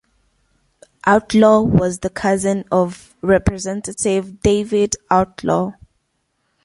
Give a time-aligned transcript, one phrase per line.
[1.05, 5.73] Outlaw was the cousin of Representative David Outlaw.